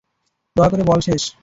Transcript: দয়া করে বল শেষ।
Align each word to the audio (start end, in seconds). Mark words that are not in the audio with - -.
দয়া 0.55 0.69
করে 0.71 0.83
বল 0.89 0.99
শেষ। 1.07 1.23